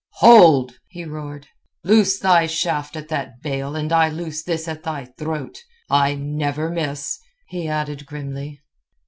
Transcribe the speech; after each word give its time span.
"Hold!" 0.13 0.79
he 0.87 1.05
roared. 1.05 1.45
"Loose 1.83 2.17
thy 2.17 2.47
shaft 2.47 2.95
at 2.95 3.07
that 3.09 3.39
bale, 3.43 3.75
and 3.75 3.93
I 3.93 4.09
loose 4.09 4.41
this 4.41 4.67
at 4.67 4.81
thy 4.81 5.05
throat. 5.05 5.59
I 5.91 6.15
never 6.15 6.71
miss!" 6.71 7.19
he 7.45 7.67
added 7.67 8.07
grimly. 8.07 8.61